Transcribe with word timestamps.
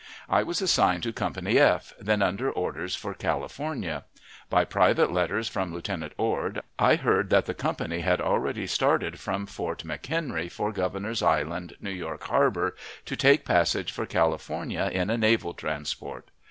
I 0.27 0.41
was 0.41 0.63
assigned 0.63 1.03
to 1.03 1.13
Company 1.13 1.59
F, 1.59 1.93
then 1.99 2.23
under 2.23 2.49
orders 2.51 2.95
for 2.95 3.13
California. 3.13 4.03
By 4.49 4.65
private 4.65 5.11
letters 5.11 5.47
from 5.47 5.71
Lieutenant 5.71 6.13
Ord, 6.17 6.63
I 6.79 6.95
heard 6.95 7.29
that 7.29 7.45
the 7.45 7.53
company 7.53 7.99
had 7.99 8.19
already 8.19 8.65
started 8.65 9.19
from 9.19 9.45
Fort 9.45 9.83
McHenry 9.85 10.51
for 10.51 10.71
Governor's 10.71 11.21
Island, 11.21 11.75
New 11.79 11.91
York 11.91 12.23
Harbor, 12.23 12.75
to 13.05 13.15
take 13.15 13.45
passage 13.45 13.91
for 13.91 14.07
California 14.07 14.89
in 14.91 15.11
a 15.11 15.19
naval 15.19 15.53
transport. 15.53 16.31